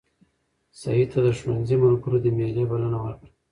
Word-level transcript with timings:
سعید 0.79 1.07
ته 1.13 1.19
د 1.25 1.27
ښوونځي 1.37 1.75
ملګرو 1.83 2.17
د 2.21 2.25
مېلې 2.37 2.63
بلنه 2.71 2.97
ورکړه. 3.01 3.29